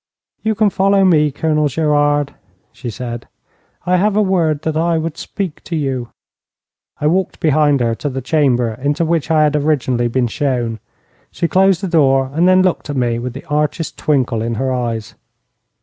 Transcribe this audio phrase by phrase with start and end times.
[0.41, 2.33] 'You can follow me, Colonel Gerard,'
[2.71, 3.27] she said.
[3.85, 6.09] 'I have a word that I would speak to you.'
[6.99, 10.79] I walked behind her to the chamber into which I had originally been shown.
[11.29, 14.71] She closed the door, and then looked at me with the archest twinkle in her
[14.73, 15.13] eyes.